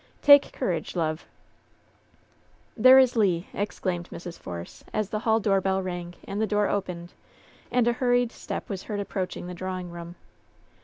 [0.23, 1.27] Take courage, love!"
[2.85, 4.39] "There is Lei" exclaimed Mrs.
[4.39, 7.13] Force, as the hall doorbell rang, and the door opened,
[7.69, 10.15] and a hurried step was heard approaching the drawing room.